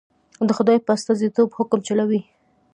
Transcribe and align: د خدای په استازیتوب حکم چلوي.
د 0.47 0.49
خدای 0.57 0.77
په 0.85 0.91
استازیتوب 0.97 1.49
حکم 1.57 1.79
چلوي. 1.87 2.21